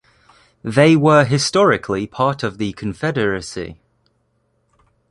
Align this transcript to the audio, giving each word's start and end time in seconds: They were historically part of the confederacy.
They 0.63 0.95
were 0.95 1.25
historically 1.25 2.07
part 2.07 2.41
of 2.41 2.57
the 2.57 2.73
confederacy. 2.73 3.77